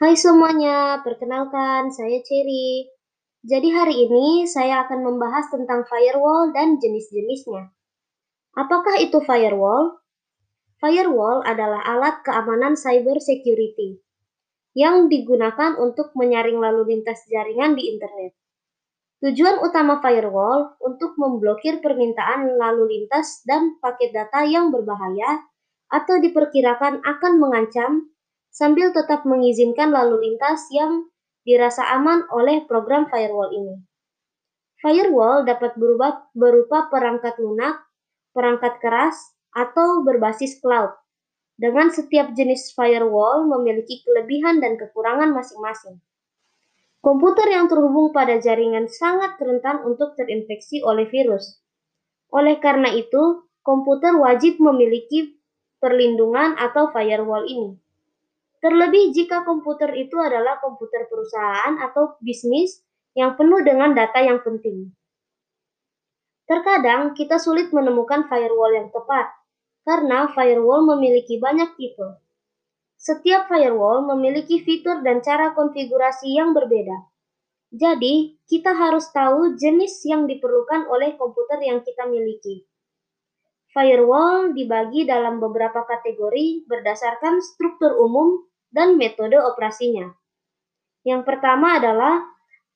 [0.00, 2.88] Hai semuanya, perkenalkan saya Cherry.
[3.44, 7.68] Jadi hari ini saya akan membahas tentang firewall dan jenis-jenisnya.
[8.56, 10.00] Apakah itu firewall?
[10.80, 14.00] Firewall adalah alat keamanan cyber security
[14.72, 18.32] yang digunakan untuk menyaring lalu lintas jaringan di internet.
[19.20, 25.44] Tujuan utama firewall untuk memblokir permintaan lalu lintas dan paket data yang berbahaya
[25.92, 28.09] atau diperkirakan akan mengancam
[28.50, 31.08] sambil tetap mengizinkan lalu lintas yang
[31.46, 33.80] dirasa aman oleh program firewall ini.
[34.80, 37.80] Firewall dapat berubah berupa perangkat lunak,
[38.32, 39.16] perangkat keras,
[39.50, 40.94] atau berbasis cloud.
[41.60, 46.00] Dengan setiap jenis firewall memiliki kelebihan dan kekurangan masing-masing.
[47.00, 51.60] Komputer yang terhubung pada jaringan sangat rentan untuk terinfeksi oleh virus.
[52.32, 55.36] Oleh karena itu, komputer wajib memiliki
[55.80, 57.76] perlindungan atau firewall ini.
[58.60, 62.84] Terlebih jika komputer itu adalah komputer perusahaan atau bisnis
[63.16, 64.92] yang penuh dengan data yang penting.
[66.44, 69.32] Terkadang kita sulit menemukan firewall yang tepat,
[69.88, 72.20] karena firewall memiliki banyak tipe.
[73.00, 77.08] Setiap firewall memiliki fitur dan cara konfigurasi yang berbeda.
[77.72, 82.66] Jadi, kita harus tahu jenis yang diperlukan oleh komputer yang kita miliki.
[83.70, 90.10] Firewall dibagi dalam beberapa kategori berdasarkan struktur umum dan metode operasinya.
[91.02, 92.22] Yang pertama adalah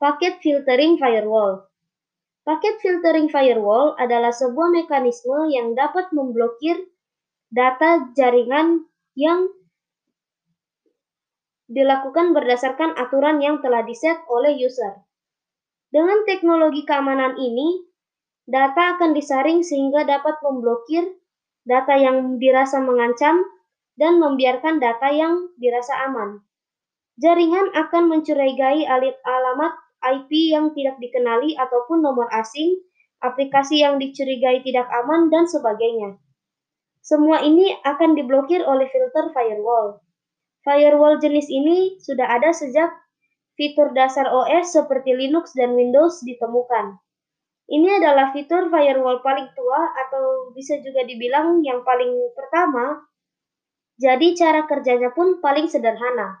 [0.00, 1.68] paket filtering firewall.
[2.42, 6.90] Paket filtering firewall adalah sebuah mekanisme yang dapat memblokir
[7.52, 9.46] data jaringan yang
[11.70, 15.00] dilakukan berdasarkan aturan yang telah diset oleh user.
[15.92, 17.84] Dengan teknologi keamanan ini,
[18.48, 21.04] data akan disaring sehingga dapat memblokir
[21.62, 23.44] data yang dirasa mengancam
[24.02, 26.42] dan membiarkan data yang dirasa aman.
[27.22, 28.82] Jaringan akan mencurigai
[29.22, 32.82] alamat IP yang tidak dikenali ataupun nomor asing,
[33.22, 36.18] aplikasi yang dicurigai tidak aman, dan sebagainya.
[36.98, 40.02] Semua ini akan diblokir oleh filter firewall.
[40.66, 42.90] Firewall jenis ini sudah ada sejak
[43.54, 46.98] fitur dasar OS seperti Linux dan Windows ditemukan.
[47.70, 52.98] Ini adalah fitur firewall paling tua atau bisa juga dibilang yang paling pertama
[54.00, 56.40] jadi cara kerjanya pun paling sederhana.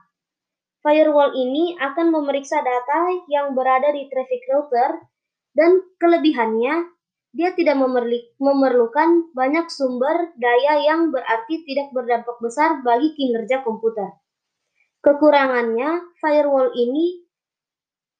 [0.82, 4.98] Firewall ini akan memeriksa data yang berada di traffic router
[5.54, 6.90] dan kelebihannya
[7.32, 7.80] dia tidak
[8.36, 14.20] memerlukan banyak sumber daya yang berarti tidak berdampak besar bagi kinerja komputer.
[15.00, 17.24] Kekurangannya, firewall ini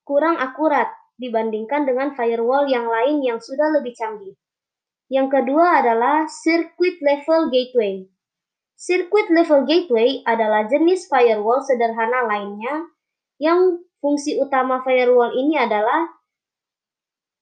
[0.02, 0.88] kurang akurat
[1.20, 4.34] dibandingkan dengan firewall yang lain yang sudah lebih canggih.
[5.12, 8.08] Yang kedua adalah circuit level gateway.
[8.78, 12.90] Circuit level gateway adalah jenis firewall sederhana lainnya
[13.38, 16.10] yang fungsi utama firewall ini adalah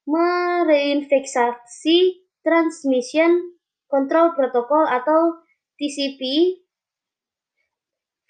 [0.05, 3.53] mereinfeksi transmission
[3.85, 5.45] control protocol atau
[5.77, 6.21] TCP.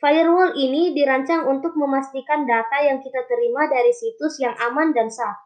[0.01, 5.37] Firewall ini dirancang untuk memastikan data yang kita terima dari situs yang aman dan sah.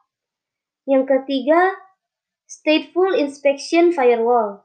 [0.88, 1.76] Yang ketiga,
[2.48, 4.65] stateful inspection firewall.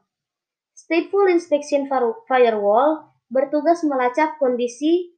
[0.81, 1.85] Stateful Inspection
[2.25, 5.13] Firewall bertugas melacak kondisi,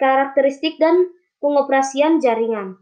[0.00, 1.12] karakteristik, dan
[1.44, 2.80] pengoperasian jaringan.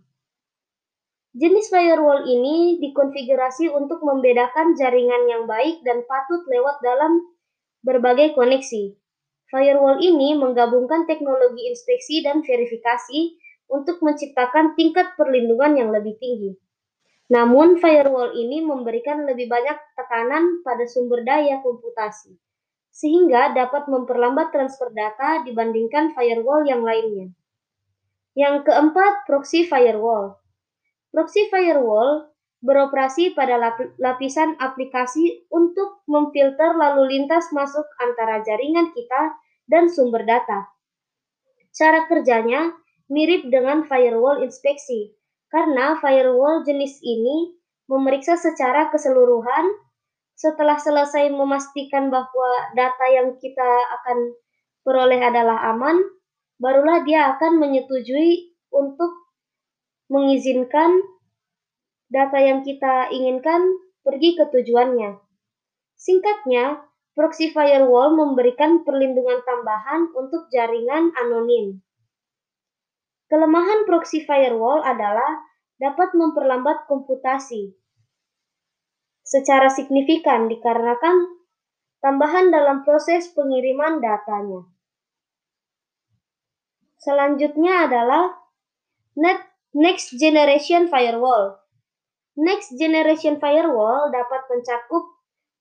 [1.35, 7.19] Jenis firewall ini dikonfigurasi untuk membedakan jaringan yang baik dan patut lewat dalam
[7.83, 8.95] berbagai koneksi.
[9.51, 13.35] Firewall ini menggabungkan teknologi inspeksi dan verifikasi
[13.67, 16.55] untuk menciptakan tingkat perlindungan yang lebih tinggi.
[17.33, 22.37] Namun, firewall ini memberikan lebih banyak tekanan pada sumber daya komputasi,
[22.93, 27.33] sehingga dapat memperlambat transfer data dibandingkan firewall yang lainnya.
[28.37, 30.37] Yang keempat, proxy firewall.
[31.09, 32.29] Proxy firewall
[32.61, 33.57] beroperasi pada
[33.97, 40.69] lapisan aplikasi untuk memfilter lalu lintas masuk antara jaringan kita dan sumber data.
[41.73, 42.77] Cara kerjanya
[43.09, 45.17] mirip dengan firewall inspeksi,
[45.53, 47.53] karena firewall jenis ini
[47.93, 49.69] memeriksa secara keseluruhan
[50.33, 53.71] setelah selesai memastikan bahwa data yang kita
[54.01, 54.33] akan
[54.83, 56.01] peroleh adalah aman,
[56.57, 59.13] barulah dia akan menyetujui untuk
[60.09, 61.05] mengizinkan
[62.09, 65.21] data yang kita inginkan pergi ke tujuannya.
[65.95, 66.83] Singkatnya,
[67.15, 71.85] proxy firewall memberikan perlindungan tambahan untuk jaringan anonim.
[73.33, 75.41] Kelemahan proxy firewall adalah
[75.81, 77.73] dapat memperlambat komputasi
[79.25, 81.41] secara signifikan dikarenakan
[82.05, 84.69] tambahan dalam proses pengiriman datanya.
[87.01, 88.37] Selanjutnya adalah
[89.73, 91.57] Next Generation Firewall.
[92.37, 95.09] Next Generation Firewall dapat mencakup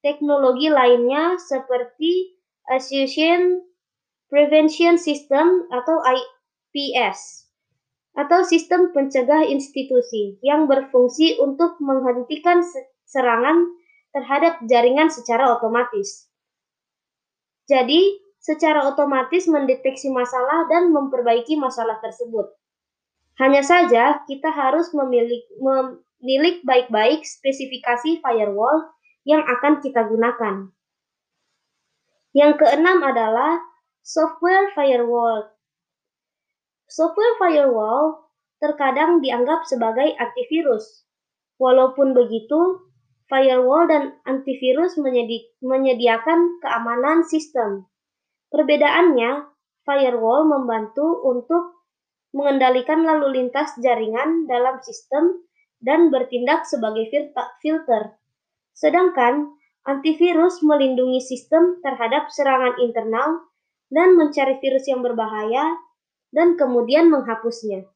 [0.04, 2.36] teknologi lainnya seperti
[2.68, 3.64] Association
[4.28, 7.41] Prevention System atau IPS
[8.12, 12.60] atau sistem pencegah institusi yang berfungsi untuk menghentikan
[13.08, 13.72] serangan
[14.12, 16.28] terhadap jaringan secara otomatis.
[17.72, 22.52] Jadi, secara otomatis mendeteksi masalah dan memperbaiki masalah tersebut.
[23.40, 28.92] Hanya saja, kita harus memiliki, menilik baik-baik spesifikasi firewall
[29.24, 30.68] yang akan kita gunakan.
[32.36, 33.60] Yang keenam adalah
[34.04, 35.52] software firewall.
[36.92, 38.28] Software firewall
[38.60, 41.08] terkadang dianggap sebagai antivirus.
[41.56, 42.84] Walaupun begitu,
[43.32, 47.88] firewall dan antivirus menyedi menyediakan keamanan sistem.
[48.52, 49.48] Perbedaannya,
[49.88, 51.80] firewall membantu untuk
[52.36, 55.48] mengendalikan lalu lintas jaringan dalam sistem
[55.80, 57.08] dan bertindak sebagai
[57.64, 58.20] filter.
[58.76, 59.48] Sedangkan
[59.88, 63.48] antivirus melindungi sistem terhadap serangan internal
[63.88, 65.72] dan mencari virus yang berbahaya
[66.32, 67.88] dan kemudian menghapusnya.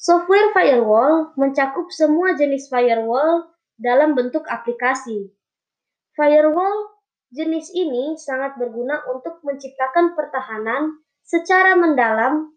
[0.00, 5.28] Software firewall mencakup semua jenis firewall dalam bentuk aplikasi.
[6.16, 6.96] Firewall
[7.28, 12.48] jenis ini sangat berguna untuk menciptakan pertahanan secara mendalam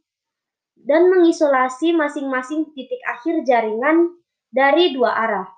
[0.79, 4.15] dan mengisolasi masing-masing titik akhir jaringan
[4.51, 5.49] dari dua arah.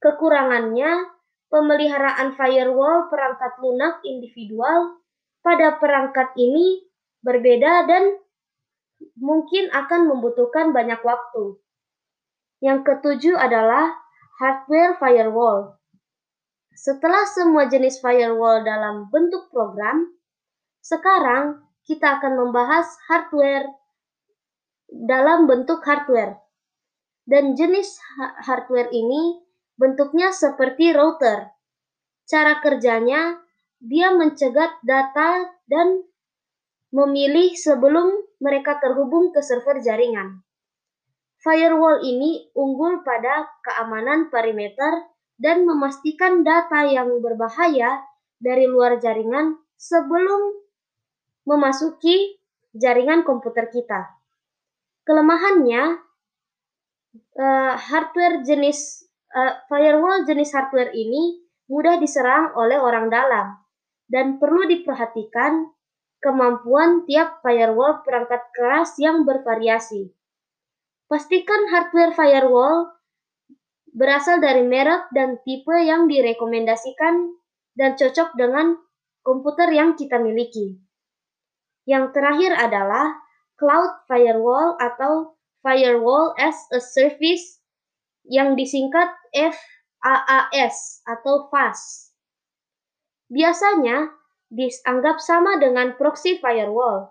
[0.00, 1.12] Kekurangannya,
[1.52, 5.00] pemeliharaan firewall perangkat lunak individual
[5.44, 6.85] pada perangkat ini
[7.26, 8.14] berbeda dan
[9.18, 11.58] mungkin akan membutuhkan banyak waktu.
[12.62, 13.90] Yang ketujuh adalah
[14.38, 15.76] hardware firewall.
[16.76, 20.06] Setelah semua jenis firewall dalam bentuk program,
[20.78, 23.66] sekarang kita akan membahas hardware
[24.86, 26.38] dalam bentuk hardware.
[27.26, 27.98] Dan jenis
[28.46, 29.42] hardware ini
[29.74, 31.50] bentuknya seperti router.
[32.22, 33.34] Cara kerjanya,
[33.82, 36.06] dia mencegat data dan
[36.96, 40.40] memilih sebelum mereka terhubung ke server jaringan.
[41.44, 45.04] Firewall ini unggul pada keamanan perimeter
[45.36, 48.00] dan memastikan data yang berbahaya
[48.40, 50.56] dari luar jaringan sebelum
[51.44, 52.40] memasuki
[52.72, 54.16] jaringan komputer kita.
[55.04, 56.00] Kelemahannya,
[57.36, 59.06] uh, hardware jenis
[59.36, 63.60] uh, firewall jenis hardware ini mudah diserang oleh orang dalam
[64.08, 65.75] dan perlu diperhatikan
[66.20, 70.12] kemampuan tiap firewall perangkat keras yang bervariasi.
[71.06, 72.96] Pastikan hardware firewall
[73.96, 77.32] berasal dari merek dan tipe yang direkomendasikan
[77.78, 78.76] dan cocok dengan
[79.24, 80.76] komputer yang kita miliki.
[81.86, 83.14] Yang terakhir adalah
[83.56, 87.62] Cloud Firewall atau Firewall as a Service
[88.26, 92.10] yang disingkat FAAS atau FAS.
[93.30, 94.10] Biasanya
[94.50, 97.10] dianggap sama dengan proxy firewall.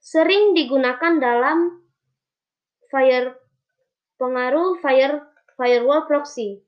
[0.00, 1.84] Sering digunakan dalam
[2.88, 3.36] fire
[4.16, 5.24] pengaruh fire
[5.56, 6.60] firewall proxy.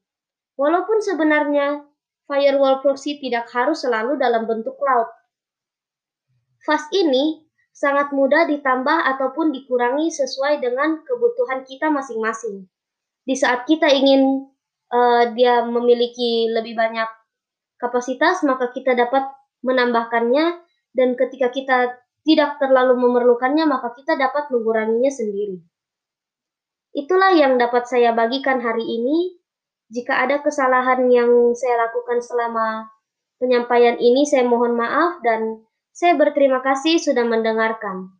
[0.56, 1.84] Walaupun sebenarnya
[2.28, 5.08] firewall proxy tidak harus selalu dalam bentuk cloud.
[6.62, 7.42] FAS ini
[7.72, 12.68] sangat mudah ditambah ataupun dikurangi sesuai dengan kebutuhan kita masing-masing.
[13.26, 14.46] Di saat kita ingin
[14.92, 17.08] uh, dia memiliki lebih banyak
[17.82, 19.26] kapasitas, maka kita dapat
[19.66, 20.62] menambahkannya
[20.94, 25.58] dan ketika kita tidak terlalu memerlukannya, maka kita dapat menguranginya sendiri.
[26.94, 29.42] Itulah yang dapat saya bagikan hari ini.
[29.92, 32.88] Jika ada kesalahan yang saya lakukan selama
[33.42, 38.16] penyampaian ini, saya mohon maaf dan saya berterima kasih sudah mendengarkan.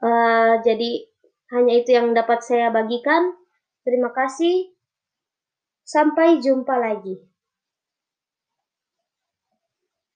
[0.00, 1.10] Uh, jadi
[1.52, 3.36] hanya itu yang dapat saya bagikan.
[3.84, 4.72] Terima kasih.
[5.84, 7.35] Sampai jumpa lagi.